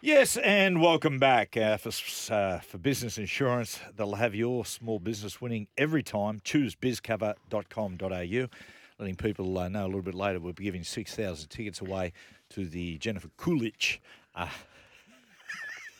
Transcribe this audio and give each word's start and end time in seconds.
Yes, 0.00 0.36
and 0.36 0.80
welcome 0.80 1.18
back 1.18 1.56
uh, 1.56 1.76
for 1.76 1.90
uh, 2.32 2.58
for 2.60 2.78
business 2.78 3.18
insurance. 3.18 3.80
They'll 3.96 4.14
have 4.14 4.34
your 4.34 4.64
small 4.64 5.00
business 5.00 5.40
winning 5.40 5.66
every 5.76 6.04
time. 6.04 6.40
Choose 6.44 6.76
bizcover.com.au. 6.76 8.48
Letting 9.00 9.16
people 9.16 9.58
uh, 9.58 9.68
know 9.68 9.84
a 9.84 9.86
little 9.86 10.02
bit 10.02 10.14
later, 10.14 10.38
we'll 10.40 10.52
be 10.52 10.64
giving 10.64 10.82
6,000 10.82 11.48
tickets 11.48 11.80
away 11.80 12.12
to 12.50 12.64
the 12.66 12.98
Jennifer 12.98 13.28
Coolidge. 13.36 14.00
Uh, 14.34 14.48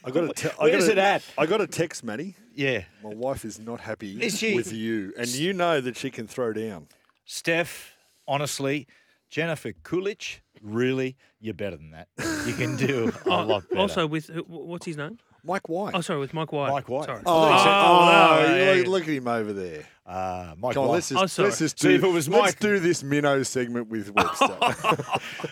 I 0.05 0.11
got 0.11 0.25
a 0.25 0.33
te- 0.33 0.49
I 0.61 0.65
Where's 0.65 0.87
got 0.87 0.89
a, 0.89 0.93
it 0.93 0.99
at? 0.99 1.23
I 1.37 1.47
got 1.47 1.61
a 1.61 1.67
text, 1.67 2.03
Matty. 2.05 2.35
yeah. 2.55 2.85
My 3.03 3.15
wife 3.15 3.45
is 3.45 3.59
not 3.61 3.81
happy 3.81 4.21
Is 4.23 4.39
she? 4.39 4.55
with 4.55 4.73
you, 4.73 5.13
and 5.19 5.29
you 5.29 5.53
know 5.53 5.81
that 5.81 5.97
she 5.97 6.11
can 6.11 6.27
throw 6.29 6.53
down. 6.53 6.87
Steph, 7.25 7.95
honestly, 8.29 8.87
Jennifer 9.29 9.73
Coolidge, 9.83 10.41
really, 10.63 11.17
you're 11.41 11.55
better 11.55 11.77
than 11.77 11.91
that. 11.93 12.09
You 12.47 12.53
can 12.55 12.77
do 12.77 13.13
a 13.27 13.29
lot 13.45 13.69
better. 13.69 13.81
Also, 13.81 14.07
with 14.07 14.27
who- 14.29 14.45
what's 14.47 14.87
his 14.87 14.97
name? 14.97 15.19
Mike 15.45 15.69
White. 15.69 15.95
Oh, 15.95 16.01
sorry, 16.01 16.19
with 16.19 16.35
Mike 16.35 16.53
White. 16.53 16.71
Mike 16.71 16.89
White. 16.89 17.05
Sorry. 17.07 17.23
Oh, 17.25 17.43
I 17.45 17.49
thought 17.49 17.53
you 17.53 17.59
said- 17.59 17.69
oh, 17.69 17.99
oh, 18.01 18.57
yeah, 18.57 18.73
look, 18.75 18.85
yeah. 18.85 18.91
look 18.91 19.03
at 19.05 19.09
him 19.09 19.29
over 19.29 19.53
there. 19.53 19.85
uh, 20.05 20.55
Mike 20.59 20.75
Come 20.75 20.83
on, 20.83 20.89
White. 20.89 20.95
let's 20.97 21.09
just, 21.11 21.23
Oh, 21.23 21.27
sorry. 21.27 21.49
let's 21.49 21.59
just 21.61 21.81
See, 21.81 21.89
do, 21.89 21.95
if 21.95 22.03
it 22.05 22.09
was 22.09 22.29
let's 22.29 22.43
Mike- 22.55 22.59
do 22.61 22.79
this 22.81 23.03
minnow 23.03 23.43
segment 23.45 23.89
with 23.89 24.11
Webster. 24.15 24.57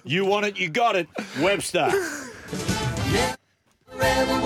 You 0.05 0.25
want 0.27 0.47
it, 0.47 0.59
you 0.59 0.69
got 0.69 0.97
it, 0.97 1.09
Webster. 1.41 1.89
Forever 3.87 4.41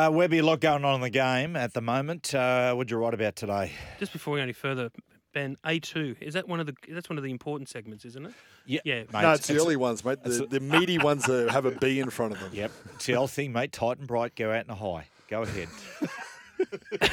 Uh, 0.00 0.10
Webby, 0.10 0.38
a 0.38 0.42
lot 0.42 0.60
going 0.60 0.82
on 0.82 0.94
in 0.94 1.00
the 1.02 1.10
game 1.10 1.56
at 1.56 1.74
the 1.74 1.82
moment. 1.82 2.34
Uh, 2.34 2.72
what'd 2.72 2.90
you 2.90 2.96
write 2.96 3.12
about 3.12 3.36
today? 3.36 3.72
Just 3.98 4.12
before 4.14 4.32
we 4.32 4.38
go 4.40 4.44
any 4.44 4.54
further, 4.54 4.88
Ben, 5.34 5.58
A2, 5.66 6.22
is 6.22 6.32
that 6.32 6.48
one 6.48 6.58
of 6.58 6.64
the 6.64 6.74
that's 6.88 7.10
one 7.10 7.18
of 7.18 7.24
the 7.24 7.30
important 7.30 7.68
segments, 7.68 8.06
isn't 8.06 8.24
it? 8.24 8.32
Yeah, 8.64 8.80
Yeah. 8.84 8.94
mate, 9.12 9.20
no, 9.20 9.32
it's 9.32 9.46
the 9.46 9.56
early 9.58 9.76
ones, 9.76 10.02
mate. 10.02 10.22
The, 10.22 10.44
a- 10.44 10.46
the 10.46 10.60
meaty 10.60 10.96
ones 10.96 11.24
that 11.26 11.50
have 11.50 11.66
a 11.66 11.72
B 11.72 12.00
in 12.00 12.08
front 12.08 12.32
of 12.32 12.40
them. 12.40 12.48
Yep, 12.54 12.70
it's 12.94 13.04
the 13.06 13.16
old 13.16 13.30
thing, 13.30 13.52
mate. 13.52 13.72
Tight 13.72 13.98
and 13.98 14.06
bright, 14.08 14.34
go 14.36 14.50
out 14.50 14.64
in 14.64 14.70
a 14.70 14.74
high. 14.74 15.04
Go 15.28 15.42
ahead. 15.42 15.68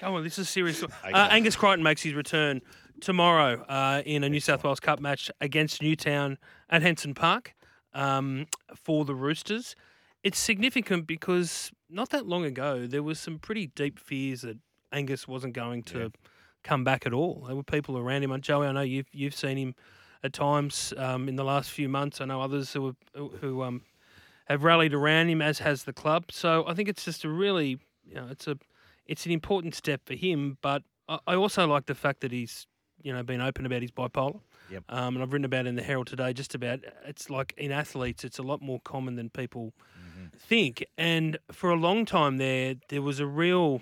Come 0.00 0.14
on, 0.14 0.22
this 0.24 0.38
is 0.38 0.50
serious. 0.50 0.82
Uh, 0.82 0.88
Angus 1.30 1.56
Crichton 1.56 1.82
makes 1.82 2.02
his 2.02 2.12
return 2.12 2.60
tomorrow 3.00 3.62
uh, 3.68 4.02
in 4.04 4.22
a 4.22 4.28
New 4.28 4.40
South 4.40 4.64
Wales 4.64 4.80
Cup 4.80 5.00
match 5.00 5.30
against 5.40 5.80
Newtown 5.82 6.36
at 6.68 6.82
Henson 6.82 7.14
Park 7.14 7.54
um, 7.92 8.46
for 8.74 9.04
the 9.04 9.14
Roosters. 9.14 9.76
It's 10.22 10.38
significant 10.38 11.06
because 11.06 11.70
not 11.88 12.10
that 12.10 12.26
long 12.26 12.44
ago 12.44 12.86
there 12.86 13.02
was 13.02 13.18
some 13.18 13.38
pretty 13.38 13.68
deep 13.68 13.98
fears 13.98 14.42
that 14.42 14.58
Angus 14.92 15.26
wasn't 15.26 15.54
going 15.54 15.82
to 15.84 16.12
come 16.62 16.84
back 16.84 17.06
at 17.06 17.12
all. 17.12 17.44
There 17.46 17.56
were 17.56 17.62
people 17.62 17.96
around 17.96 18.22
him. 18.22 18.32
And 18.32 18.42
Joey, 18.42 18.66
I 18.66 18.72
know 18.72 18.80
you've 18.82 19.08
you've 19.12 19.34
seen 19.34 19.56
him 19.56 19.74
at 20.22 20.32
times 20.32 20.92
um, 20.96 21.28
in 21.28 21.36
the 21.36 21.44
last 21.44 21.70
few 21.70 21.88
months. 21.88 22.20
I 22.20 22.26
know 22.26 22.42
others 22.42 22.72
who 22.72 22.86
have, 22.86 23.30
who 23.40 23.62
um, 23.62 23.82
have 24.46 24.64
rallied 24.64 24.94
around 24.94 25.28
him, 25.28 25.40
as 25.40 25.60
has 25.60 25.84
the 25.84 25.92
club. 25.92 26.26
So 26.30 26.64
I 26.66 26.74
think 26.74 26.88
it's 26.88 27.04
just 27.04 27.24
a 27.24 27.28
really, 27.28 27.78
you 28.04 28.14
know, 28.14 28.28
it's 28.30 28.46
a 28.46 28.58
it's 29.06 29.26
an 29.26 29.32
important 29.32 29.74
step 29.74 30.02
for 30.04 30.14
him. 30.14 30.58
But 30.60 30.82
I, 31.08 31.18
I 31.26 31.34
also 31.34 31.66
like 31.66 31.86
the 31.86 31.94
fact 31.94 32.20
that 32.20 32.32
he's 32.32 32.66
you 33.02 33.12
know 33.12 33.22
been 33.22 33.40
open 33.40 33.66
about 33.66 33.82
his 33.82 33.90
bipolar. 33.90 34.40
Yep. 34.70 34.84
Um, 34.88 35.16
and 35.16 35.22
I've 35.22 35.32
written 35.32 35.44
about 35.44 35.66
it 35.66 35.70
in 35.70 35.74
the 35.76 35.82
Herald 35.82 36.06
today. 36.06 36.32
Just 36.32 36.54
about 36.54 36.80
it's 37.04 37.28
like 37.30 37.54
in 37.56 37.72
athletes, 37.72 38.24
it's 38.24 38.38
a 38.38 38.42
lot 38.42 38.62
more 38.62 38.80
common 38.80 39.16
than 39.16 39.30
people 39.30 39.72
think. 40.36 40.84
And 40.98 41.38
for 41.50 41.70
a 41.70 41.76
long 41.76 42.04
time 42.04 42.36
there, 42.38 42.74
there 42.88 43.02
was 43.02 43.20
a 43.20 43.26
real 43.26 43.80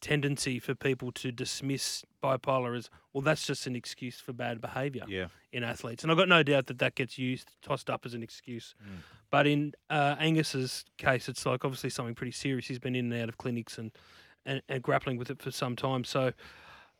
tendency 0.00 0.58
for 0.58 0.74
people 0.74 1.12
to 1.12 1.30
dismiss 1.30 2.04
bipolar 2.22 2.76
as 2.76 2.88
well. 3.12 3.22
That's 3.22 3.46
just 3.46 3.66
an 3.66 3.76
excuse 3.76 4.18
for 4.18 4.32
bad 4.32 4.60
behaviour 4.60 5.04
Yeah. 5.06 5.26
in 5.52 5.62
athletes, 5.62 6.02
and 6.02 6.10
I've 6.10 6.16
got 6.18 6.28
no 6.28 6.42
doubt 6.42 6.66
that 6.66 6.78
that 6.78 6.94
gets 6.94 7.18
used, 7.18 7.50
tossed 7.62 7.90
up 7.90 8.06
as 8.06 8.14
an 8.14 8.22
excuse. 8.22 8.74
But 9.30 9.46
in 9.46 9.74
uh, 9.90 10.16
Angus's 10.18 10.84
case, 10.98 11.28
it's 11.28 11.44
like 11.46 11.64
obviously 11.64 11.90
something 11.90 12.14
pretty 12.14 12.32
serious. 12.32 12.66
He's 12.66 12.78
been 12.78 12.96
in 12.96 13.12
and 13.12 13.22
out 13.22 13.28
of 13.28 13.38
clinics 13.38 13.78
and, 13.78 13.92
and, 14.46 14.62
and 14.68 14.82
grappling 14.82 15.18
with 15.18 15.30
it 15.30 15.40
for 15.42 15.50
some 15.50 15.76
time. 15.76 16.02
So 16.04 16.32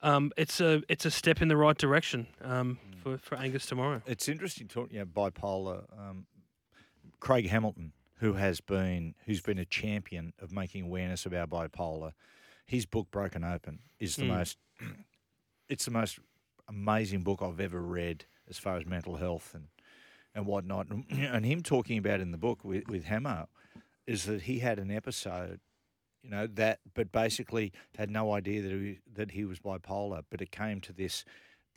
um, 0.03 0.33
it's 0.37 0.61
a 0.61 0.83
it's 0.89 1.05
a 1.05 1.11
step 1.11 1.43
in 1.43 1.49
the 1.49 1.57
right 1.57 1.77
direction 1.77 2.27
um, 2.43 2.79
for 3.03 3.19
for 3.19 3.37
Angus 3.37 3.67
tomorrow. 3.67 4.03
It's 4.07 4.29
interesting 4.29 4.69
talking 4.69 4.99
about 4.99 5.35
bipolar. 5.35 5.85
Um, 5.99 6.27
Craig 7.21 7.49
Hamilton, 7.49 7.93
who 8.17 8.35
has 8.35 8.61
been 8.61 9.15
who's 9.27 9.41
been 9.41 9.59
a 9.59 9.65
champion 9.65 10.33
of 10.41 10.53
making 10.53 10.85
awareness 10.85 11.27
about 11.27 11.51
bipolar, 11.51 12.13
his 12.67 12.87
book 12.87 13.11
Broken 13.11 13.45
Open 13.45 13.81
is 13.99 14.17
the 14.17 14.25
Mm. 14.25 14.29
most. 14.29 14.59
It's 15.69 15.85
the 15.85 15.93
most 15.93 16.19
amazing 16.69 17.23
book 17.23 17.41
I've 17.43 17.61
ever 17.61 17.81
read 17.81 18.25
as 18.49 18.59
far 18.59 18.77
as 18.77 18.85
mental 18.87 19.17
health 19.17 19.55
and 19.55 19.69
and 20.35 20.47
whatnot. 20.47 20.89
And, 20.89 21.05
and 21.11 21.45
him 21.47 21.63
talking 21.63 21.97
about 21.99 22.21
in 22.21 22.33
the 22.33 22.39
book 22.39 22.65
with 22.65 22.89
with 22.89 23.05
Hammer 23.05 23.47
is 24.07 24.25
that 24.25 24.43
he 24.43 24.59
had 24.59 24.79
an 24.79 24.91
episode. 24.91 25.61
You 26.23 26.31
know 26.31 26.47
that, 26.47 26.81
but 26.95 27.11
basically 27.13 27.73
had 27.97 28.11
no 28.11 28.33
idea 28.33 28.63
that 28.63 28.71
he 28.73 28.99
that 29.15 29.31
he 29.33 29.45
was 29.45 29.59
bipolar. 29.59 30.23
But 30.31 30.41
it 30.43 30.51
came 30.51 30.81
to 30.83 30.93
this 30.93 31.25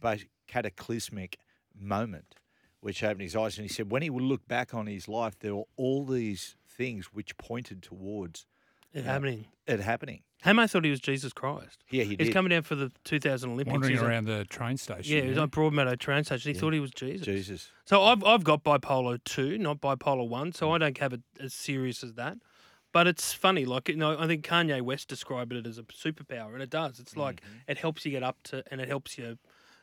bas- 0.02 0.26
cataclysmic 0.48 1.38
moment 1.80 2.36
which 2.81 3.02
opened 3.02 3.22
his 3.22 3.36
eyes. 3.36 3.58
And 3.58 3.66
he 3.68 3.74
said 3.74 3.90
when 3.90 4.02
he 4.02 4.09
would 4.09 4.24
look 4.24 4.46
back 4.48 4.74
on 4.74 4.88
his 4.88 5.08
life, 5.08 5.40
there 5.40 5.56
were 5.56 5.64
all 5.78 6.06
these 6.06 6.58
things 6.68 7.06
which 7.14 7.38
pointed 7.38 7.81
towards 7.81 8.46
It 8.94 9.06
Yeah. 9.06 9.14
happening. 9.14 9.46
it 9.66 9.80
happening. 9.80 10.24
Hamo 10.42 10.68
thought 10.68 10.84
he 10.84 10.92
was 10.92 11.00
Jesus 11.00 11.31
Christ. 11.31 11.81
Yeah, 11.90 12.04
he 12.04 12.18
did 12.18 12.25
He's 12.28 12.34
coming 12.34 12.50
down 12.50 12.64
for 12.64 12.75
the 12.75 12.92
2000 13.06 13.52
Olympics. 13.52 13.72
Wandering 13.72 13.94
He's 13.94 14.02
on- 14.04 14.10
around 14.10 14.25
the 14.25 14.44
train 14.44 14.75
station. 14.75 15.16
yeah, 15.16 15.22
he 15.24 15.30
was 15.30 15.38
on 15.38 15.50
Broadmeadow 15.50 15.98
train 15.98 16.25
station. 16.25 16.54
He 16.54 16.60
thought 16.60 16.74
he 16.74 16.81
was 16.81 16.92
Jesus. 16.92 17.25
Jesus. 17.25 17.72
So 17.86 18.04
I've 18.04 18.22
I've 18.25 18.44
got 18.44 18.66
bipolar 18.66 19.24
two, 19.24 19.58
not 19.58 19.80
bipolar 19.80 20.28
one. 20.28 20.52
So 20.52 20.72
I 20.72 20.78
don't 20.78 20.98
have 20.98 21.14
it 21.14 21.22
as 21.40 21.54
serious 21.54 22.04
as 22.04 22.16
that. 22.16 22.38
But 22.94 23.08
it's 23.08 23.34
funny, 23.34 23.66
like 23.66 23.90
you 23.90 23.96
know, 23.98 24.18
I 24.18 24.28
think 24.28 24.46
Kanye 24.46 24.81
West 24.81 25.08
described 25.09 25.52
it 25.52 25.68
as 25.68 25.78
a 25.80 25.84
superpower, 25.84 26.54
and 26.54 26.62
it 26.62 26.70
does. 26.70 27.00
It's 27.00 27.18
like 27.18 27.42
it 27.68 27.78
helps 27.78 28.06
you 28.06 28.12
get 28.12 28.24
up 28.24 28.38
to, 28.44 28.64
and 28.72 28.80
it 28.80 28.88
helps 28.88 29.18
you, 29.18 29.38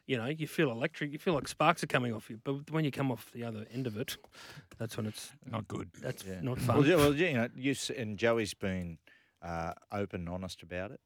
you 0.06 0.16
know, 0.16 0.26
you 0.26 0.46
feel 0.46 0.70
electric, 0.70 1.12
you 1.12 1.18
feel 1.18 1.34
like 1.34 1.48
sparks 1.48 1.82
are 1.82 1.88
coming 1.88 2.14
off 2.14 2.30
you. 2.30 2.40
But 2.42 2.70
when 2.70 2.84
you 2.84 2.92
come 2.92 3.10
off 3.10 3.30
the 3.32 3.42
other 3.44 3.66
end 3.72 3.86
of 3.88 3.96
it, 3.98 4.16
that's 4.78 4.96
when 4.96 5.06
it's 5.06 5.32
Not 5.44 5.66
good. 5.66 5.90
that's 6.00 6.24
Yeah. 6.24 6.40
not 6.40 6.58
Well, 6.58 6.66
fun. 6.66 6.84
yeah, 6.86 6.96
well, 6.96 7.14
yeah, 7.14 7.28
you 7.28 7.34
know, 7.34 7.48
you 7.56 7.72
s- 7.72 7.90
and 7.90 8.16
Joey's 8.16 8.54
been 8.54 8.98
uh, 9.42 9.72
open 9.90 10.20
and 10.20 10.28
honest 10.28 10.62
about 10.62 10.92
it. 10.92 11.00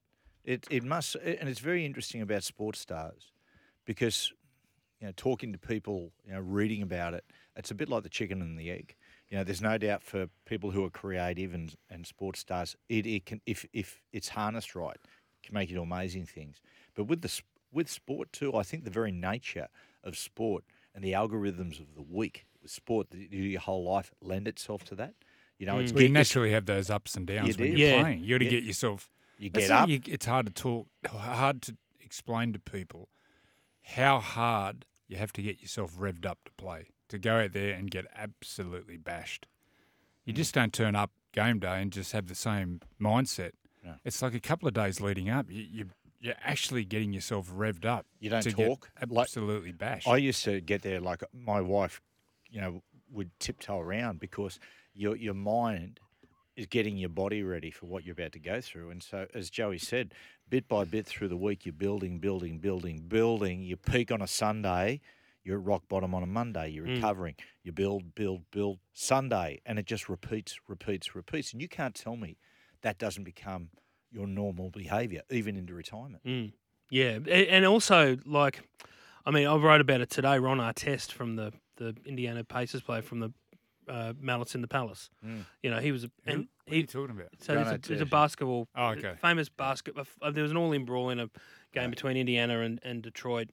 It 0.45 0.67
it 0.71 0.85
must, 0.85 1.15
and 1.17 1.49
it's 1.49 1.61
very 1.61 1.87
interesting 1.87 2.21
about 2.21 2.45
sports 2.45 2.81
stars 2.81 3.33
because 3.87 4.31
you 5.01 5.07
know 5.07 5.13
talking 5.17 5.53
to 5.55 5.59
people, 5.59 6.13
you 6.27 6.35
know, 6.35 6.41
reading 6.41 6.83
about 6.83 7.15
it, 7.15 7.25
it's 7.57 7.71
a 7.71 7.75
bit 7.75 7.89
like 7.89 8.03
the 8.03 8.11
chicken 8.11 8.43
and 8.43 8.59
the 8.59 8.71
egg. 8.71 8.95
You 9.35 9.41
know, 9.41 9.45
there's 9.45 9.61
no 9.61 9.79
doubt 9.79 10.05
for 10.05 10.29
people 10.47 10.71
who 10.71 10.85
are 10.85 10.91
creative 10.91 11.55
and, 11.55 11.75
and 11.91 12.07
sports 12.07 12.39
stars, 12.39 12.77
it, 12.89 13.05
it 13.05 13.27
can 13.27 13.41
if 13.47 13.67
if 13.73 14.01
it's 14.13 14.29
harnessed 14.29 14.77
right, 14.77 14.97
can 15.43 15.55
make 15.55 15.69
you 15.71 15.75
do 15.75 15.83
amazing 15.83 16.25
things. 16.25 16.61
But 16.95 17.09
with 17.09 17.23
the 17.23 17.43
with 17.73 17.91
sport 17.91 18.33
too, 18.33 18.55
I 18.55 18.63
think 18.63 18.85
the 18.85 18.93
very 18.93 19.11
nature 19.11 19.67
of 20.05 20.17
sport 20.17 20.63
and 20.95 21.03
the 21.03 21.15
algorithms 21.15 21.81
of 21.81 21.97
the 21.97 22.03
week 22.03 22.47
with 22.63 22.71
sport 22.71 23.09
do 23.11 23.19
your 23.27 23.61
whole 23.61 23.83
life 23.83 24.13
lend 24.23 24.47
itself 24.47 24.85
to 24.85 24.95
that. 24.95 25.15
You 25.59 25.67
know, 25.67 25.81
it's, 25.81 25.91
mm. 25.91 25.97
Well, 25.97 26.05
you 26.05 26.11
naturally 26.11 26.53
have 26.53 26.67
those 26.67 26.89
ups 26.89 27.17
and 27.17 27.27
downs 27.27 27.59
when 27.59 27.73
do. 27.73 27.77
you're 27.77 27.89
Yeah. 27.89 28.03
playing. 28.03 28.23
You 28.23 28.37
got 28.37 28.39
to 28.39 28.45
Yeah. 28.45 28.51
get 28.53 28.63
yourself. 28.63 29.11
you 29.37 29.51
get 29.51 29.69
up. 29.69 29.89
you- 29.89 30.01
it's 30.07 30.27
hard 30.27 30.47
to 30.47 30.53
talk, 30.53 30.87
hard 31.09 31.61
to 31.63 31.77
explain 32.01 32.53
to 32.53 32.61
people 32.61 33.09
how 33.83 34.21
hard 34.21 34.87
you 35.09 35.17
have 35.17 35.33
to 35.33 35.43
get 35.43 35.61
yourself 35.61 35.97
revved 35.97 36.25
up 36.25 36.39
to 36.45 36.53
play 36.53 36.91
to 37.09 37.19
go 37.19 37.37
out 37.37 37.53
there 37.53 37.75
and 37.75 37.91
get 37.91 38.07
absolutely 38.15 38.97
bashed. 38.97 39.47
You 40.25 40.33
Mm. 40.33 40.37
just 40.37 40.55
don't 40.55 40.73
turn 40.73 40.95
up 40.97 41.11
game 41.33 41.59
day 41.59 41.83
and 41.83 41.93
just 41.93 42.13
have 42.13 42.29
the 42.29 42.35
same 42.35 42.81
mindset. 43.01 43.53
No. 43.83 43.97
It's 44.05 44.23
like 44.23 44.35
a 44.35 44.41
couple 44.41 44.67
of 44.69 44.75
days 44.75 45.01
leading 45.01 45.29
up. 45.29 45.51
You, 45.51 45.63
you 45.71 45.91
you're 46.21 46.35
actually 46.43 46.87
getting 46.87 47.13
yourself 47.13 47.53
revved 47.53 47.85
up. 47.85 48.07
You 48.19 48.31
don't 48.31 48.43
talk, 48.43 48.91
like- 49.11 49.21
absolutely 49.27 49.73
bashed. 49.73 50.09
I 50.09 50.17
used 50.17 50.43
to 50.45 50.63
get 50.63 50.81
there 50.81 50.99
like 50.99 51.23
my 51.35 51.61
wife, 51.61 52.01
you 52.49 52.63
know, 52.63 52.83
would 53.11 53.31
tiptoe 53.39 53.79
around 53.79 54.21
because 54.21 54.59
your 54.95 55.17
your 55.17 55.35
mind 55.35 56.01
is 56.57 56.67
getting 56.67 56.97
your 56.97 57.11
body 57.11 57.43
ready 57.43 57.71
for 57.71 57.85
what 57.87 58.05
you're 58.05 58.15
about 58.15 58.33
to 58.33 58.39
go 58.39 58.61
through. 58.63 58.89
And 58.91 59.03
so, 59.03 59.27
as 59.35 59.51
Joey 59.51 59.77
said, 59.77 60.15
bit 60.49 60.67
by 60.67 60.85
bit 60.85 61.05
through 61.05 61.29
the 61.29 61.37
week, 61.37 61.67
you're 61.67 61.73
building, 61.75 62.21
building, 62.21 62.59
building, 62.59 63.01
building. 63.07 63.61
You 63.63 63.77
peak 63.77 64.11
on 64.11 64.23
a 64.23 64.27
Sunday, 64.29 65.01
you're 65.45 65.59
at 65.59 65.65
rock 65.65 65.83
bottom 65.89 66.15
on 66.15 66.23
a 66.23 66.27
Monday. 66.27 66.71
You're 66.71 66.85
recovering. 66.87 67.35
You 67.63 67.73
build, 67.73 68.15
build, 68.15 68.51
build 68.51 68.79
Sunday, 68.93 69.61
and 69.67 69.79
it 69.79 69.87
just 69.87 70.09
repeats, 70.09 70.59
repeats, 70.69 71.15
repeats. 71.15 71.53
And 71.53 71.61
you 71.61 71.69
can't 71.69 71.95
tell 71.95 72.17
me 72.17 72.39
that 72.83 72.99
doesn't 72.99 73.25
become 73.25 73.69
your 74.11 74.27
normal 74.27 74.71
behaviour, 74.71 75.23
even 75.31 75.57
into 75.57 75.75
retirement. 75.75 76.25
Mm. 76.25 76.53
Yeah, 76.91 77.19
and 77.29 77.67
also 77.67 78.17
like, 78.25 78.63
I 79.27 79.31
mean, 79.31 79.47
I 79.47 79.57
wrote 79.57 79.81
about 79.81 80.01
it 80.01 80.11
today. 80.11 80.39
Ron 80.39 80.59
Artest 80.59 81.13
from 81.13 81.37
the 81.37 81.53
the 81.77 81.95
Indiana 82.07 82.45
Pacers 82.45 82.83
player 82.83 83.03
from 83.03 83.19
the 83.21 83.33
uh, 83.89 84.13
Malice 84.21 84.55
in 84.55 84.61
the 84.61 84.69
Palace. 84.69 85.11
Mm. 85.27 85.45
You 85.63 85.71
know, 85.71 85.79
he 85.81 85.91
was 85.93 86.05
a, 86.05 86.11
Who? 86.27 86.31
and 86.33 86.39
what 86.67 86.73
are 86.73 86.77
you 86.77 86.81
he 86.83 86.87
talking 86.87 87.17
about? 87.17 87.29
so 87.41 87.55
Ron 87.57 87.65
he's 87.65 87.91
a, 87.91 87.93
he's 87.95 88.01
a 88.01 88.07
basketball. 88.07 88.69
Oh, 88.77 88.89
okay. 88.91 89.15
Famous 89.21 89.49
basket. 89.49 89.95
uh, 90.23 90.31
There 90.31 90.43
was 90.43 90.53
an 90.53 90.57
all-in 90.57 90.85
brawl 90.85 91.11
in 91.11 91.19
a 91.19 91.29
game 91.73 91.91
between 91.91 92.17
Indiana 92.17 92.61
and, 92.61 92.79
and 92.85 93.03
Detroit 93.03 93.49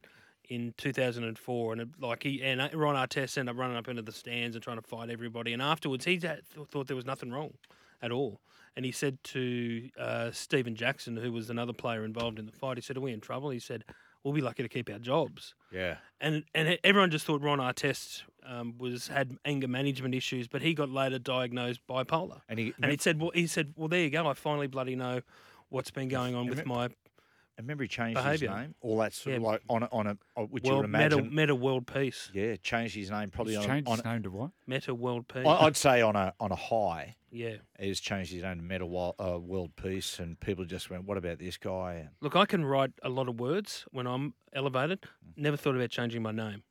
in 0.51 0.73
2004, 0.75 1.71
and 1.71 1.81
it, 1.81 1.87
like 1.97 2.23
he 2.23 2.43
and 2.43 2.59
Ron 2.73 2.95
Artest 2.95 3.37
ended 3.37 3.55
up 3.55 3.59
running 3.59 3.77
up 3.77 3.87
into 3.87 4.01
the 4.01 4.11
stands 4.11 4.53
and 4.53 4.61
trying 4.61 4.75
to 4.75 4.85
fight 4.85 5.09
everybody. 5.09 5.53
And 5.53 5.61
afterwards, 5.61 6.03
he 6.03 6.19
thought 6.19 6.87
there 6.87 6.95
was 6.95 7.05
nothing 7.05 7.31
wrong 7.31 7.53
at 8.01 8.11
all. 8.11 8.41
And 8.75 8.83
he 8.83 8.91
said 8.91 9.23
to 9.23 9.89
uh, 9.97 10.31
Stephen 10.31 10.75
Jackson, 10.75 11.15
who 11.15 11.31
was 11.31 11.49
another 11.49 11.71
player 11.71 12.03
involved 12.03 12.37
in 12.37 12.47
the 12.47 12.51
fight, 12.51 12.77
he 12.77 12.81
said, 12.81 12.97
"Are 12.97 13.01
we 13.01 13.13
in 13.13 13.21
trouble?" 13.21 13.49
He 13.49 13.59
said, 13.59 13.85
"We'll 14.23 14.33
be 14.33 14.41
lucky 14.41 14.61
to 14.61 14.67
keep 14.69 14.89
our 14.89 14.99
jobs." 14.99 15.55
Yeah. 15.71 15.97
And 16.19 16.43
and 16.53 16.77
everyone 16.83 17.11
just 17.11 17.25
thought 17.25 17.41
Ron 17.41 17.59
Artest 17.59 18.23
um, 18.45 18.77
was 18.77 19.07
had 19.07 19.37
anger 19.45 19.69
management 19.69 20.13
issues, 20.13 20.49
but 20.49 20.61
he 20.61 20.73
got 20.73 20.89
later 20.89 21.17
diagnosed 21.17 21.79
bipolar. 21.89 22.41
And 22.49 22.59
he, 22.59 22.73
And 22.81 22.91
he 22.91 22.97
said, 22.97 23.21
"Well, 23.21 23.31
he 23.33 23.47
said, 23.47 23.73
well, 23.77 23.87
there 23.87 24.01
you 24.01 24.09
go. 24.09 24.27
I 24.27 24.33
finally 24.33 24.67
bloody 24.67 24.97
know 24.97 25.21
what's 25.69 25.91
been 25.91 26.09
going 26.09 26.35
on 26.35 26.47
with 26.47 26.65
my 26.65 26.89
I 27.57 27.61
remember 27.61 27.83
he 27.83 27.87
changed 27.89 28.15
behaviour. 28.15 28.49
his 28.49 28.57
name. 28.57 28.75
All 28.81 28.97
that 28.99 29.13
sort 29.13 29.35
of 29.35 29.41
like 29.43 29.61
on 29.69 29.83
a, 29.83 29.89
on 29.91 30.07
a, 30.07 30.17
on- 30.35 30.45
which 30.47 30.65
you 30.65 30.71
would 30.75 30.89
world 30.91 31.11
meta, 31.15 31.21
meta 31.21 31.53
world 31.55 31.85
peace, 31.85 32.31
yeah, 32.33 32.55
changed 32.63 32.95
his 32.95 33.11
name 33.11 33.29
probably 33.29 33.53
He's 33.55 33.59
on, 33.59 33.65
a, 33.65 33.67
changed 33.67 33.87
on 33.89 33.95
his 33.97 34.05
name 34.05 34.23
to 34.23 34.31
what? 34.31 34.51
meta 34.65 34.95
world 34.95 35.27
peace. 35.27 35.45
a, 35.45 35.49
I- 35.49 35.65
I'd 35.67 35.77
say 35.77 36.01
on 36.01 36.15
a 36.15 36.33
on 36.39 36.51
a 36.51 36.55
high. 36.55 37.15
yeah. 37.31 37.55
He's 37.79 37.99
changed 37.99 38.31
his 38.31 38.41
name 38.43 38.57
to 38.57 38.63
Meta 38.63 38.85
Wo- 38.85 39.15
uh, 39.19 39.37
World 39.39 39.75
Peace, 39.75 40.19
and 40.19 40.39
people 40.39 40.65
just 40.65 40.89
went, 40.89 41.05
"What 41.05 41.17
about 41.17 41.37
this 41.39 41.57
guy?" 41.57 41.93
And 41.95 42.09
Look, 42.21 42.35
I 42.35 42.45
can 42.45 42.65
write 42.65 42.91
a 43.03 43.09
lot 43.09 43.27
of 43.29 43.39
words 43.39 43.85
when 43.91 44.07
I'm 44.07 44.33
elevated. 44.53 45.03
Never 45.37 45.55
thought 45.57 45.75
about 45.75 45.89
changing 45.91 46.21
my 46.23 46.31
name. 46.31 46.63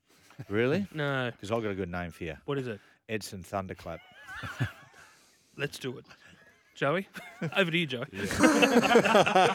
really, 0.48 0.86
No. 0.94 1.30
because 1.30 1.52
I've 1.52 1.62
got 1.62 1.70
a 1.70 1.74
good 1.76 1.90
name 1.90 2.10
for 2.10 2.24
you, 2.24 2.36
What 2.46 2.58
is 2.58 2.66
it? 2.66 2.80
Edson 3.08 3.42
Thunderclap. 3.42 4.00
Let's 5.56 5.78
do 5.78 5.98
it. 5.98 6.06
Joey, 6.80 7.06
over 7.58 7.70
to 7.70 7.76
you, 7.76 7.86
Joey. 7.86 8.06
yeah, 8.10 9.54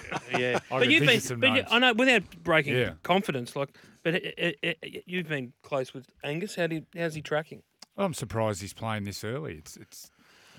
I 0.70 0.70
But 0.70 0.90
you've 0.92 1.08
been, 1.08 1.20
some 1.22 1.40
but 1.40 1.56
you, 1.56 1.64
I 1.72 1.80
know 1.80 1.94
without 1.94 2.22
breaking 2.44 2.76
Yeah. 2.76 2.92
confidence, 3.02 3.56
like, 3.56 3.76
but 4.04 4.14
it, 4.14 4.60
it, 4.62 4.78
it, 4.84 5.04
you've 5.08 5.28
been 5.28 5.52
close 5.64 5.92
with 5.92 6.06
Angus. 6.24 6.56
How 6.56 6.68
do 6.68 6.76
you, 6.76 6.86
how's 6.96 7.16
he 7.16 7.24
tracking? 7.24 7.64
Well, 7.96 8.06
I'm 8.06 8.14
surprised 8.14 8.62
he's 8.62 8.74
playing 8.74 9.06
this 9.06 9.24
early. 9.24 9.56
It's 9.56 9.76
it's 9.76 10.12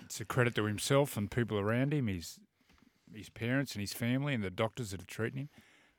it's 0.04 0.20
a 0.20 0.24
credit 0.24 0.56
to 0.56 0.64
himself 0.64 1.16
and 1.16 1.30
people 1.30 1.56
around 1.56 1.94
him, 1.94 2.08
his 2.08 2.40
his 3.14 3.28
parents 3.28 3.74
and 3.74 3.80
his 3.80 3.92
family 3.92 4.34
and 4.34 4.42
the 4.42 4.50
doctors 4.50 4.90
that 4.90 5.00
are 5.00 5.06
treating 5.06 5.38
him. 5.42 5.48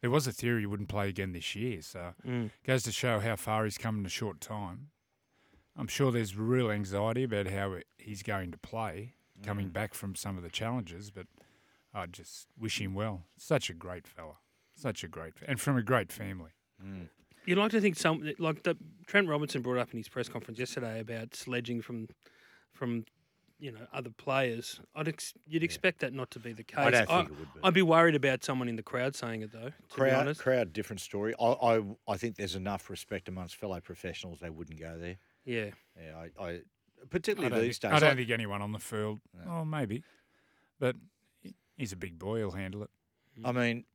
There 0.02 0.10
was 0.12 0.28
a 0.28 0.34
theory 0.34 0.62
he 0.62 0.66
wouldn't 0.66 0.90
play 0.90 1.08
again 1.08 1.32
this 1.32 1.56
year, 1.56 1.82
so 1.82 2.14
Mm. 2.28 2.50
goes 2.66 2.84
to 2.84 2.92
show 2.92 3.22
how 3.22 3.38
far 3.38 3.64
he's 3.64 3.78
come 3.78 4.00
in 4.00 4.06
a 4.06 4.10
short 4.10 4.42
time. 4.42 4.88
I'm 5.78 5.88
sure 5.88 6.12
there's 6.12 6.36
real 6.36 6.70
anxiety 6.70 7.24
about 7.24 7.48
how 7.48 7.72
it- 7.72 7.88
he's 7.98 8.22
going 8.22 8.52
to 8.52 8.58
play 8.58 9.14
coming 9.44 9.70
mm. 9.70 9.74
back 9.74 9.94
from 9.94 10.16
some 10.16 10.38
of 10.38 10.44
the 10.44 10.50
challenges, 10.50 11.12
but 11.12 11.28
I 11.94 12.06
just 12.06 12.48
wish 12.58 12.82
him 12.82 12.94
well. 12.94 13.24
Such 13.38 13.70
a 13.70 13.74
great 13.74 14.08
fella, 14.08 14.38
such 14.76 15.04
a 15.04 15.08
great, 15.08 15.34
and 15.48 15.60
from 15.60 15.78
a 15.78 15.84
great 15.84 16.12
family. 16.12 16.52
Mm. 16.84 17.10
You'd 17.46 17.58
like 17.58 17.72
to 17.72 17.82
think 17.82 17.96
some 17.96 18.30
like 18.40 18.64
the 18.64 18.78
Trent 19.06 19.28
Robinson 19.30 19.62
brought 19.62 19.78
up 19.78 19.92
in 19.92 19.98
his 19.98 20.10
press 20.10 20.28
conference 20.28 20.60
yesterday 20.60 21.00
about 21.00 21.34
sledging 21.34 21.82
from 21.82 22.08
from 22.74 23.06
you 23.60 23.72
know 23.72 23.88
other 23.94 24.10
players. 24.10 24.80
I'd 24.96 25.08
ex- 25.08 25.34
you'd 25.46 25.64
expect 25.64 26.00
that 26.00 26.14
not 26.14 26.30
to 26.32 26.40
be 26.40 26.54
the 26.54 26.64
case. 26.64 26.78
I 26.78 26.90
don't 26.90 27.08
think 27.08 27.30
it 27.30 27.40
would 27.40 27.54
be. 27.54 27.60
I'd 27.64 27.74
be 27.74 27.82
worried 27.82 28.16
about 28.16 28.44
someone 28.44 28.68
in 28.68 28.76
the 28.76 28.84
crowd 28.84 29.16
saying 29.16 29.42
it 29.42 29.52
though. 29.52 29.70
To 29.70 29.72
be 29.72 29.90
crowd, 29.90 30.14
honest, 30.14 30.42
crowd, 30.42 30.74
different 30.74 31.00
story. 31.00 31.34
I, 31.40 31.46
I, 31.46 31.84
I 32.08 32.18
think 32.18 32.36
there's 32.36 32.56
enough 32.56 32.90
respect 32.90 33.28
amongst 33.28 33.56
fellow 33.56 33.80
professionals; 33.80 34.40
they 34.40 34.50
wouldn't 34.50 34.80
go 34.80 34.98
there. 34.98 35.18
yeah. 35.46 35.70
Yeah, 36.00 36.28
I, 36.40 36.44
I 36.44 36.50
I 36.50 36.60
particularly 37.10 37.68
these 37.68 37.78
think, 37.80 37.94
days. 37.94 38.04
I 38.04 38.06
I- 38.06 38.10
don't 38.10 38.18
think 38.18 38.30
anyone 38.30 38.62
on 38.62 38.72
the 38.72 38.80
field. 38.80 39.20
Oh, 39.48 39.66
maybe, 39.66 40.04
but 40.80 40.96
he's 41.76 41.94
a 41.94 41.98
big 41.98 42.18
boy. 42.20 42.40
He'll 42.40 42.52
handle 42.52 42.84
it. 42.84 42.90
I 43.46 43.52
mean, 43.52 43.86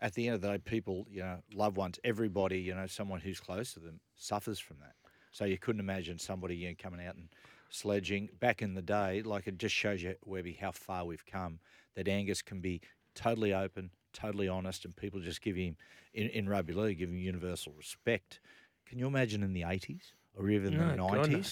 at 0.00 0.14
the 0.14 0.26
end 0.26 0.34
of 0.34 0.40
the 0.40 0.48
day, 0.48 0.58
people, 0.58 1.06
you 1.08 1.20
know, 1.20 1.38
loved 1.54 1.76
ones, 1.76 1.98
everybody, 2.02 2.58
you 2.58 2.74
know, 2.74 2.86
someone 2.86 3.20
who's 3.20 3.38
close 3.38 3.72
to 3.74 3.80
them 3.80 4.00
suffers 4.16 4.58
from 4.58 4.78
that. 4.80 4.94
So 5.30 5.44
you 5.44 5.56
couldn't 5.58 5.80
imagine 5.80 6.18
somebody 6.18 6.56
you 6.56 6.68
know, 6.68 6.74
coming 6.78 7.06
out 7.06 7.14
and 7.14 7.28
sledging. 7.70 8.28
Back 8.40 8.62
in 8.62 8.74
the 8.74 8.82
day, 8.82 9.22
like 9.22 9.46
it 9.46 9.58
just 9.58 9.74
shows 9.74 10.02
you, 10.02 10.16
Webby, 10.24 10.58
how 10.60 10.72
far 10.72 11.04
we've 11.04 11.24
come. 11.24 11.60
That 11.94 12.08
Angus 12.08 12.42
can 12.42 12.60
be 12.60 12.80
totally 13.14 13.54
open, 13.54 13.90
totally 14.12 14.48
honest, 14.48 14.84
and 14.84 14.96
people 14.96 15.20
just 15.20 15.40
give 15.40 15.56
him, 15.56 15.76
in, 16.14 16.28
in 16.28 16.48
rugby 16.48 16.72
league, 16.72 16.98
give 16.98 17.08
him 17.08 17.18
universal 17.18 17.72
respect. 17.76 18.40
Can 18.86 18.98
you 18.98 19.06
imagine 19.06 19.42
in 19.42 19.52
the 19.52 19.62
80s 19.62 20.12
or 20.36 20.50
even 20.50 20.76
the 20.76 20.96
No, 20.96 21.08
God, 21.08 21.30
no. 21.30 21.42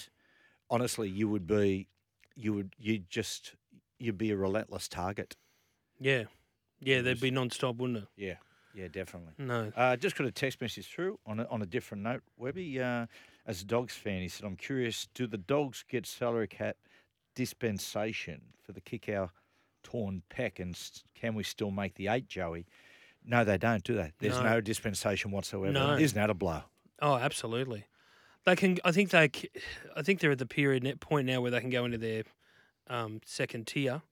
90s? 0.71 0.75
Honestly, 0.75 1.09
you 1.09 1.29
would 1.29 1.47
be, 1.47 1.89
you 2.37 2.53
would, 2.55 2.75
you 2.79 2.99
just, 3.09 3.55
you'd 3.99 4.19
be 4.19 4.31
a 4.31 4.37
relentless 4.37 4.89
target. 4.89 5.37
Yeah. 5.99 6.25
Yeah, 6.81 6.97
It 6.99 7.03
there'd 7.03 7.21
be 7.21 7.31
non-stop, 7.31 7.77
wouldn't 7.77 7.99
it? 7.99 8.09
Yeah, 8.17 8.37
yeah, 8.75 8.89
definitely. 8.89 9.35
No. 9.37 9.71
Uh, 9.77 9.97
just 9.97 10.17
got 10.17 10.27
a 10.27 10.31
text 10.33 10.61
message 10.63 10.87
through 10.87 11.19
on 11.27 11.41
a, 11.41 11.45
on 11.49 11.61
a 11.61 11.67
different 11.67 12.03
note. 12.03 12.23
Webby, 12.39 12.81
uh, 12.81 13.05
as 13.47 13.61
a 13.61 13.65
dogs 13.67 13.95
fan, 13.95 14.23
he 14.23 14.29
said, 14.29 14.47
"I'm 14.47 14.57
curious. 14.57 15.07
Do 15.13 15.27
the 15.27 15.37
dogs 15.37 15.85
get 15.87 16.07
salary 16.07 16.49
cap 16.49 16.77
dispensation 17.35 18.41
for 18.63 18.73
the 18.73 18.81
Kikau 18.81 19.31
torn 19.83 20.23
pec, 20.31 20.59
and 20.61 20.75
can 21.15 21.35
we 21.35 21.43
still 21.43 21.71
make 21.71 21.95
the 21.97 22.09
eight, 22.09 22.29
Joey?" 22.29 22.67
No, 23.25 23.45
they 23.45 23.59
don't, 23.59 23.83
do 23.85 23.95
they? 23.95 24.13
There's 24.19 24.37
No. 24.39 24.45
no, 24.55 24.61
dispensation 24.63 25.31
whatsoever. 25.31 25.73
No. 25.73 25.97
Isn't 25.97 26.15
that 26.17 26.31
a 26.31 26.35
blow? 26.35 26.63
Oh, 27.03 27.17
absolutely. 27.17 27.85
They 28.47 28.57
can. 28.57 28.79
I 28.85 28.93
think 28.93 29.11
they. 29.11 29.31
c- 29.35 29.51
I 29.97 30.03
think 30.03 30.21
they're 30.21 30.31
at 30.33 30.39
the 30.39 30.47
period 30.47 30.83
net 30.85 31.01
point 31.01 31.27
now 31.27 31.41
where 31.41 31.51
they 31.51 31.61
can 31.61 31.71
go 31.71 31.85
into 31.85 31.99
their 31.99 32.23
um, 32.89 33.21
second 33.25 33.67
tier, 33.67 34.03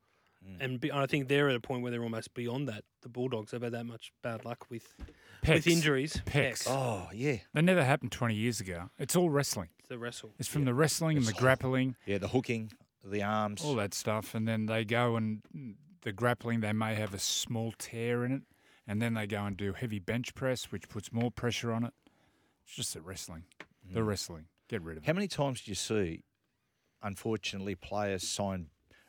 Mm. 0.46 0.56
and 0.60 0.80
be, 0.80 0.92
I 0.92 1.06
think 1.06 1.26
they're 1.26 1.48
at 1.48 1.56
a 1.56 1.60
point 1.60 1.82
where 1.82 1.90
they're 1.90 2.02
almost 2.04 2.32
beyond 2.32 2.68
that. 2.68 2.84
The 3.02 3.08
Bulldogs 3.08 3.50
have 3.50 3.62
had 3.62 3.72
that 3.72 3.86
much 3.86 4.12
bad 4.22 4.44
luck 4.44 4.66
with 4.70 4.94
Pecs. 5.42 5.54
with 5.54 5.66
injuries. 5.66 6.22
Pecs. 6.26 6.64
Oh, 6.68 7.08
yeah, 7.12 7.38
They 7.54 7.60
never 7.62 7.82
happened 7.84 8.12
20 8.12 8.36
years 8.36 8.60
ago. 8.60 8.90
It's 9.00 9.16
all 9.16 9.30
wrestling. 9.30 9.70
The 9.88 9.98
wrestle. 9.98 10.34
It's 10.38 10.48
from 10.48 10.64
the 10.64 10.74
wrestling 10.74 11.16
and 11.16 11.26
the 11.26 11.30
It's- 11.30 11.42
grappling, 11.42 11.96
yeah. 12.06 12.18
The 12.18 12.28
hooking, 12.28 12.70
the 13.04 13.20
arms. 13.24 13.62
all 13.64 13.74
that 13.76 13.94
stuff, 13.94 14.32
and 14.32 14.46
then 14.46 14.66
they 14.66 14.84
go 14.84 15.16
and 15.16 15.42
the 16.02 16.12
grappling. 16.12 16.60
They 16.60 16.72
may 16.72 16.94
have 16.94 17.14
a 17.14 17.18
small 17.18 17.72
tear 17.76 18.24
in 18.24 18.30
it, 18.30 18.42
and 18.86 19.02
then 19.02 19.14
they 19.14 19.26
go 19.26 19.44
and 19.44 19.56
do 19.56 19.72
heavy 19.72 19.98
bench 19.98 20.36
press, 20.36 20.70
which 20.70 20.88
puts 20.88 21.12
more 21.12 21.32
pressure 21.32 21.72
on 21.72 21.82
it. 21.82 21.94
It's 22.64 22.76
just 22.76 22.94
the 22.94 23.00
wrestling. 23.00 23.42
The 23.92 24.02
wrestling. 24.02 24.46
Get 24.68 24.82
rid 24.82 24.96
of 24.98 25.02
it. 25.04 25.06
How 25.06 25.12
many 25.14 25.28
times 25.28 25.62
do 25.62 25.70
you 25.70 25.74
see, 25.74 26.24
unfortunately, 27.02 27.74
players 27.74 28.26
sign 28.26 28.66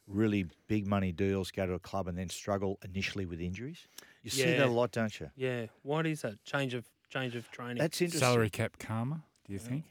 really 0.07 0.45
big 0.67 0.87
money 0.87 1.11
deals, 1.11 1.51
go 1.51 1.65
to 1.65 1.73
a 1.73 1.79
club, 1.79 2.07
and 2.07 2.17
then 2.17 2.29
struggle 2.29 2.79
initially 2.83 3.25
with 3.25 3.39
injuries? 3.41 3.87
You 4.23 4.29
see 4.29 4.43
that 4.55 4.67
a 4.67 4.71
lot, 4.71 4.91
don't 4.91 5.19
you? 5.19 5.29
Yeah. 5.35 5.65
What 5.83 6.05
is 6.05 6.21
that 6.21 6.43
change 6.43 6.73
of 6.73 6.85
change 7.09 7.35
of 7.35 7.49
training? 7.51 7.77
That's 7.77 8.01
interesting. 8.01 8.19
Salary 8.27 8.49
cap 8.49 8.77
karma. 8.79 9.23
Do 9.45 9.53
you 9.53 9.59
think? 9.59 9.83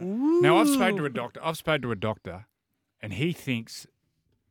Now 0.00 0.58
I've 0.58 0.68
spoken 0.68 0.96
to 0.96 1.04
a 1.04 1.10
doctor. 1.10 1.40
I've 1.42 1.56
spoken 1.58 1.82
to 1.82 1.92
a 1.92 1.96
doctor, 1.96 2.46
and 3.02 3.12
he 3.12 3.32
thinks 3.32 3.86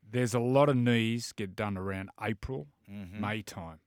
there's 0.08 0.34
a 0.34 0.38
lot 0.38 0.68
of 0.68 0.76
knees 0.76 1.32
get 1.32 1.56
done 1.56 1.76
around 1.76 2.10
April, 2.22 2.68
Mm-hmm. 2.90 3.18
May 3.18 3.40
time, 3.40 3.78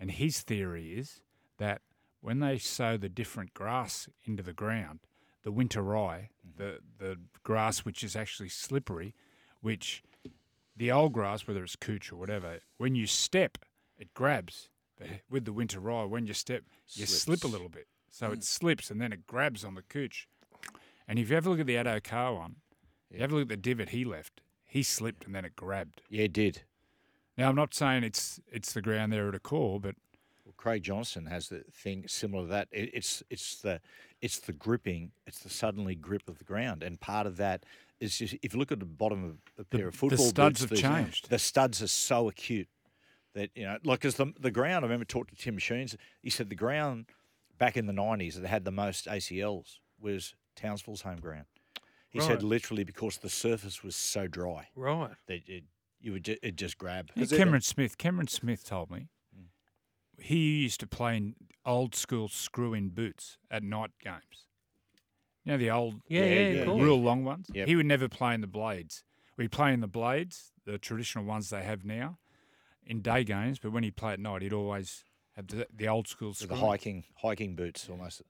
and 0.00 0.10
his 0.10 0.40
theory 0.40 0.94
is 0.94 1.22
that 1.58 1.82
when 2.20 2.40
they 2.40 2.58
sow 2.58 2.96
the 2.96 3.08
different 3.08 3.54
grass 3.54 4.08
into 4.24 4.42
the 4.42 4.52
ground, 4.52 4.98
the 5.42 5.52
winter 5.52 5.82
rye, 5.82 6.30
Mm-hmm. 6.46 6.62
the 6.62 6.78
the 6.98 7.16
grass 7.42 7.80
which 7.80 8.02
is 8.02 8.16
actually 8.16 8.48
slippery, 8.48 9.14
which 9.60 10.02
the 10.76 10.90
old 10.90 11.12
grass, 11.12 11.46
whether 11.46 11.62
it's 11.62 11.76
cooch 11.76 12.10
or 12.12 12.16
whatever, 12.16 12.60
when 12.78 12.94
you 12.94 13.06
step, 13.06 13.58
it 13.98 14.12
grabs. 14.14 14.68
But 14.98 15.08
with 15.30 15.44
the 15.44 15.52
winter 15.52 15.80
rye, 15.80 16.04
when 16.04 16.26
you 16.26 16.34
step, 16.34 16.64
you 16.94 17.06
slip 17.06 17.44
a 17.44 17.48
little 17.48 17.68
bit. 17.68 17.86
So 18.10 18.32
it 18.32 18.42
slips 18.44 18.90
and 18.90 19.00
then 19.00 19.12
it 19.12 19.26
grabs 19.26 19.64
on 19.64 19.74
the 19.74 19.82
cooch. 19.82 20.26
And 21.06 21.18
if 21.18 21.30
you 21.30 21.36
ever 21.36 21.48
look 21.50 21.60
at 21.60 21.66
the 21.66 21.76
Addo-Carr 21.76 22.34
one, 22.34 22.56
you 23.10 23.20
have 23.20 23.32
a 23.32 23.34
look 23.34 23.42
at 23.44 23.48
the 23.48 23.56
divot 23.56 23.90
he 23.90 24.04
left, 24.04 24.40
he 24.66 24.82
slipped 24.82 25.24
and 25.26 25.34
then 25.34 25.44
it 25.44 25.56
grabbed. 25.56 26.02
Yeah, 26.08 26.24
it 26.24 26.32
did. 26.32 26.62
Now 27.38 27.48
I'm 27.48 27.54
not 27.56 27.72
saying 27.74 28.04
it's 28.04 28.40
it's 28.50 28.72
the 28.72 28.82
ground 28.82 29.12
there 29.12 29.28
at 29.28 29.40
Accor, 29.40 29.80
but 29.80 29.94
Craig 30.60 30.82
Johnson 30.82 31.24
has 31.26 31.48
the 31.48 31.64
thing 31.72 32.04
similar 32.06 32.44
to 32.44 32.50
that. 32.50 32.68
It, 32.70 32.90
it's 32.92 33.22
it's 33.30 33.60
the 33.62 33.80
it's 34.20 34.38
the 34.38 34.52
gripping. 34.52 35.12
It's 35.26 35.38
the 35.40 35.48
suddenly 35.48 35.94
grip 35.94 36.28
of 36.28 36.36
the 36.38 36.44
ground, 36.44 36.82
and 36.82 37.00
part 37.00 37.26
of 37.26 37.38
that 37.38 37.64
is 37.98 38.18
just 38.18 38.34
if 38.42 38.52
you 38.52 38.58
look 38.60 38.70
at 38.70 38.78
the 38.78 38.84
bottom 38.86 39.24
of 39.24 39.36
a 39.58 39.64
pair 39.64 39.88
of 39.88 39.92
the 39.94 39.98
football 39.98 40.26
studs 40.26 40.60
boots, 40.60 40.60
have 40.60 40.70
the- 40.70 40.76
changed. 41.02 41.30
The 41.30 41.38
studs 41.38 41.80
are 41.82 41.86
so 41.88 42.28
acute 42.28 42.68
that 43.34 43.48
you 43.54 43.64
know, 43.64 43.78
like, 43.84 44.04
as 44.04 44.16
the 44.16 44.34
the 44.38 44.50
ground. 44.50 44.84
I 44.84 44.88
remember 44.88 45.06
talking 45.06 45.34
to 45.34 45.42
Tim 45.42 45.54
Machines. 45.54 45.96
He 46.22 46.28
said 46.28 46.50
the 46.50 46.54
ground 46.56 47.06
back 47.58 47.78
in 47.78 47.86
the 47.86 47.92
nineties 47.94 48.38
that 48.38 48.46
had 48.46 48.66
the 48.66 48.70
most 48.70 49.06
ACLs 49.06 49.78
was 49.98 50.34
Townsville's 50.56 51.02
home 51.02 51.20
ground. 51.20 51.46
He 52.10 52.18
Right. 52.18 52.28
said 52.28 52.42
literally 52.42 52.84
because 52.84 53.16
the 53.18 53.30
surface 53.30 53.82
was 53.82 53.96
so 53.96 54.26
dry 54.26 54.68
Right. 54.74 55.12
that 55.26 55.48
it, 55.48 55.64
you 56.00 56.12
would 56.12 56.24
ju- 56.24 56.36
it 56.42 56.56
just 56.56 56.76
grab. 56.76 57.10
Yeah, 57.14 57.24
Cameron 57.26 57.62
Smith. 57.62 57.96
Cameron 57.96 58.26
Smith 58.26 58.64
told 58.64 58.90
me 58.90 59.08
he 60.30 60.62
used 60.62 60.78
to 60.80 60.86
play 60.86 61.16
in 61.16 61.34
old 61.66 61.94
school 61.94 62.28
screw 62.28 62.72
in 62.72 62.90
boots 62.90 63.36
at 63.50 63.62
night 63.62 63.90
games. 64.02 64.46
You 65.44 65.52
know 65.52 65.58
the 65.58 65.70
old, 65.70 66.02
Yeah, 66.06 66.24
yeah, 66.24 66.34
yeah, 66.34 66.60
of 66.60 66.66
course. 66.68 66.82
real 66.82 67.02
long 67.02 67.24
ones. 67.24 67.46
Yep. 67.52 67.66
He 67.66 67.74
would 67.74 67.86
never 67.86 68.08
play 68.08 68.34
in 68.34 68.40
the 68.40 68.46
blades. 68.46 69.02
We 69.36 69.48
play 69.48 69.72
in 69.72 69.80
the 69.80 69.88
blades, 69.88 70.52
the 70.64 70.78
traditional 70.78 71.24
ones 71.24 71.50
they 71.50 71.62
have 71.62 71.84
now, 71.84 72.18
in 72.86 73.00
day 73.00 73.24
games. 73.24 73.58
But 73.58 73.72
when 73.72 73.82
he 73.82 73.90
played 73.90 74.14
at 74.14 74.20
night, 74.20 74.42
he'd 74.42 74.52
always 74.52 75.04
have 75.34 75.48
the, 75.48 75.66
the 75.74 75.88
old 75.88 76.06
school 76.06 76.32
screw. 76.34 76.48
the 76.48 76.56
hiking 76.56 77.04
hiking 77.16 77.56
boots 77.56 77.88
almost. 77.90 78.22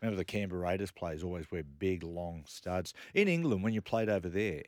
Remember 0.00 0.16
the 0.16 0.24
Canberra 0.24 0.60
Raiders 0.62 0.92
players 0.92 1.24
always 1.24 1.50
wear 1.50 1.62
big 1.64 2.04
long 2.04 2.44
studs. 2.46 2.94
In 3.12 3.26
England, 3.26 3.62
when 3.64 3.72
you 3.72 3.82
played 3.82 4.08
over 4.08 4.28
there, 4.28 4.62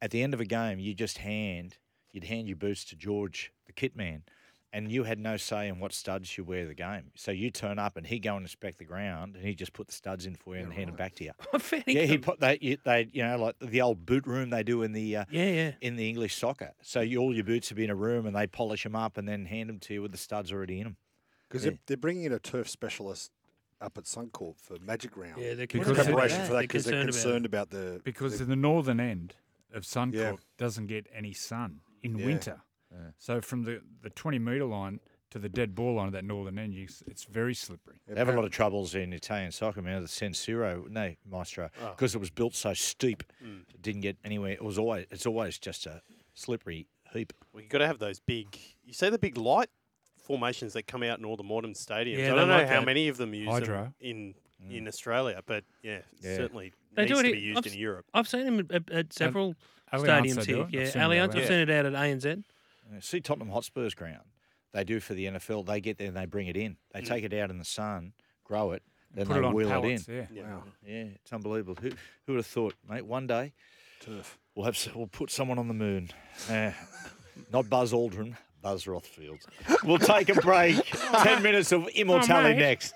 at 0.00 0.10
the 0.10 0.22
end 0.22 0.34
of 0.34 0.40
a 0.40 0.44
game, 0.44 0.78
you 0.78 0.92
just 0.94 1.18
hand 1.18 1.78
you'd 2.12 2.24
hand 2.24 2.46
your 2.48 2.56
boots 2.56 2.84
to 2.84 2.96
George, 2.96 3.52
the 3.66 3.72
kit 3.72 3.96
man, 3.96 4.24
and 4.74 4.90
you 4.90 5.04
had 5.04 5.18
no 5.18 5.36
say 5.36 5.68
in 5.68 5.78
what 5.80 5.92
studs 5.92 6.36
you 6.38 6.44
wear 6.44 6.66
the 6.66 6.74
game. 6.74 7.10
So 7.14 7.30
you 7.30 7.50
turn 7.50 7.78
up 7.78 7.96
and 7.96 8.06
he 8.06 8.18
go 8.18 8.36
and 8.36 8.44
inspect 8.44 8.78
the 8.78 8.84
ground, 8.84 9.36
and 9.36 9.44
he 9.44 9.54
just 9.54 9.72
put 9.72 9.86
the 9.88 9.92
studs 9.92 10.24
in 10.26 10.34
for 10.34 10.56
you 10.56 10.62
and 10.62 10.72
hand 10.72 10.88
them 10.88 10.96
back 10.96 11.14
to 11.16 11.24
you. 11.24 11.32
Yeah, 11.86 12.04
he 12.04 12.16
put 12.18 12.40
that. 12.40 12.62
you- 12.62 12.78
They, 12.84 13.08
you 13.12 13.22
know, 13.22 13.36
like 13.36 13.56
the 13.60 13.82
old 13.82 14.06
boot 14.06 14.26
room 14.26 14.50
they 14.50 14.62
do 14.62 14.82
in 14.82 14.92
the 14.92 15.16
uh, 15.18 15.24
Yeah, 15.30 15.44
yeah. 15.50 15.72
in 15.80 15.96
the 15.96 16.08
English 16.08 16.34
soccer. 16.36 16.72
So 16.82 17.00
you, 17.00 17.18
all 17.20 17.34
your 17.34 17.44
boots 17.44 17.70
would 17.70 17.76
be 17.76 17.84
in 17.84 17.90
a 17.90 17.94
room, 17.94 18.24
and 18.26 18.34
they 18.34 18.46
polish 18.46 18.82
them 18.84 18.96
up 18.96 19.18
and 19.18 19.28
then 19.28 19.44
hand 19.46 19.68
them 19.68 19.78
to 19.80 19.94
you 19.94 20.02
with 20.02 20.12
the 20.12 20.18
studs 20.18 20.52
already 20.52 20.78
in 20.78 20.84
them. 20.84 20.96
Because 21.48 21.64
Yeah. 21.64 21.72
they're, 21.72 21.78
they're 21.86 21.96
bringing 21.98 22.24
in 22.24 22.32
a 22.32 22.38
turf 22.38 22.68
specialist 22.68 23.30
up 23.80 23.98
at 23.98 24.04
Suncorp 24.04 24.58
for 24.58 24.76
Magic 24.80 25.16
Round. 25.16 25.36
Yeah, 25.36 25.54
they're 25.54 25.66
Because 25.66 25.88
in 25.88 25.94
preparation 25.96 26.36
about 26.38 26.46
for 26.48 26.52
that 26.54 26.60
because 26.62 26.84
they're 26.84 27.04
concerned 27.04 27.12
concerned 27.24 27.46
about 27.46 27.68
about, 27.74 27.94
the 27.94 28.00
because 28.04 28.38
the, 28.38 28.44
the 28.46 28.56
northern 28.56 29.00
end 29.00 29.34
of 29.74 29.82
Suncorp 29.82 30.12
Yeah. 30.14 30.32
doesn't 30.56 30.86
get 30.86 31.06
any 31.14 31.32
sun 31.32 31.80
in 32.02 32.16
Yeah. 32.92 33.10
So 33.18 33.40
from 33.40 33.64
the, 33.64 33.80
the 34.02 34.10
20 34.10 34.38
metre 34.38 34.64
line 34.64 35.00
to 35.30 35.38
the 35.38 35.48
dead 35.48 35.74
ball 35.74 35.94
line 35.94 36.08
of 36.08 36.12
that 36.12 36.24
northern 36.24 36.58
end, 36.58 36.74
you, 36.74 36.86
it's 37.06 37.24
very 37.24 37.54
slippery. 37.54 38.00
They 38.06 38.18
have 38.18 38.28
a 38.28 38.32
lot 38.32 38.44
of 38.44 38.50
troubles 38.50 38.94
in 38.94 39.12
Italian 39.12 39.50
soccer, 39.50 39.80
man. 39.80 40.02
The 40.02 40.08
San 40.08 40.32
Siro, 40.32 40.88
no, 40.90 41.14
Maestro, 41.28 41.70
ah. 41.82 41.90
because 41.90 42.14
it 42.14 42.18
was 42.18 42.30
built 42.30 42.54
so 42.54 42.74
steep, 42.74 43.22
mm. 43.42 43.62
it 43.72 43.80
didn't 43.80 44.02
get 44.02 44.18
anywhere. 44.24 44.52
It 44.52 44.62
was 44.62 44.78
always, 44.78 45.06
it's 45.10 45.26
always 45.26 45.58
just 45.58 45.86
a 45.86 46.02
slippery 46.34 46.86
heap. 47.12 47.32
Well, 47.52 47.62
you 47.62 47.68
got 47.68 47.78
to 47.78 47.86
have 47.86 47.98
those 47.98 48.20
big. 48.20 48.58
You 48.84 48.92
see 48.92 49.08
the 49.08 49.18
big 49.18 49.38
light 49.38 49.70
formations 50.22 50.74
that 50.74 50.86
come 50.86 51.02
out 51.02 51.18
in 51.18 51.24
all 51.24 51.36
the 51.36 51.42
modern 51.42 51.72
stadiums. 51.72 52.18
Yeah, 52.18 52.32
I 52.32 52.36
don't 52.36 52.48
know 52.48 52.58
like 52.58 52.68
how 52.68 52.80
that. 52.80 52.86
many 52.86 53.08
of 53.08 53.16
them 53.16 53.34
use 53.34 53.46
them 53.46 53.54
Hydro. 53.54 53.94
in 54.00 54.34
in 54.70 54.86
Australia, 54.86 55.42
but 55.44 55.64
yeah, 55.82 55.98
Yeah. 56.20 56.36
certainly 56.36 56.72
They 56.94 57.02
needs 57.02 57.14
do 57.14 57.18
it 57.20 57.22
to 57.24 57.32
be 57.32 57.40
used 57.40 57.58
I've 57.58 57.66
in 57.66 57.72
s- 57.72 57.78
Europe. 57.78 58.06
I've 58.14 58.28
seen 58.28 58.46
him 58.46 58.68
at, 58.70 58.90
at 58.90 59.12
several 59.12 59.56
Allianz 59.92 60.06
stadiums 60.06 60.44
here. 60.44 60.68
Yeah, 60.70 60.88
seen 60.88 61.02
Allianz. 61.02 61.34
I've 61.34 61.46
seen 61.46 61.58
it 61.58 61.70
out 61.70 61.86
at 61.86 61.92
ANZ. 61.94 62.44
Uh, 62.90 63.00
See 63.00 63.20
Tottenham 63.20 63.50
Hotspur's 63.50 63.94
ground. 63.94 64.24
They 64.72 64.84
do 64.84 65.00
for 65.00 65.14
the 65.14 65.26
NFL. 65.26 65.66
They 65.66 65.80
get 65.80 65.98
there 65.98 66.08
and 66.08 66.16
they 66.16 66.24
bring 66.26 66.46
it 66.46 66.56
in. 66.56 66.76
They 66.94 67.02
take 67.02 67.24
it 67.24 67.34
out 67.34 67.50
in 67.50 67.58
the 67.58 67.64
sun, 67.64 68.14
grow 68.44 68.72
it, 68.72 68.82
then 69.14 69.26
Put 69.26 69.40
they 69.42 69.46
it 69.46 69.52
wheel 69.54 69.68
pallets, 69.68 70.08
it 70.08 70.12
in. 70.12 70.28
yeah. 70.36 70.42
wow 70.42 70.62
Yeah, 70.86 71.04
it's 71.22 71.32
unbelievable. 71.32 71.76
Who 71.82 71.90
who 72.26 72.32
would 72.32 72.36
have 72.38 72.46
thought, 72.46 72.74
mate? 72.88 73.04
One 73.04 73.26
day 73.26 73.52
turf. 74.00 74.38
we'll 74.54 74.64
have 74.66 74.78
we'll 74.94 75.06
put 75.08 75.30
someone 75.30 75.58
on 75.58 75.68
the 75.68 75.74
moon. 75.74 76.08
Uh, 76.50 76.70
not 77.52 77.68
Buzz 77.68 77.92
Aldrin, 77.92 78.34
Buzz 78.62 78.84
Rothfield. 78.86 79.40
We'll 79.84 79.98
take 79.98 80.30
a 80.30 80.34
break. 80.40 80.82
Ten 81.22 81.42
minutes 81.42 81.70
of 81.72 81.86
immortality 81.88 82.54
mate. 82.54 82.60
next. 82.60 82.94